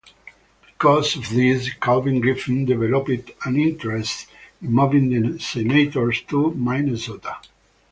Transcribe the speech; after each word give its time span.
Because 0.65 1.15
of 1.15 1.29
this, 1.29 1.71
Calvin 1.75 2.21
Griffith 2.21 2.65
developed 2.65 3.29
an 3.45 3.55
interest 3.57 4.25
in 4.59 4.71
moving 4.71 5.09
the 5.11 5.37
Senators 5.39 6.23
to 6.23 6.55
Minnesota. 6.55 7.37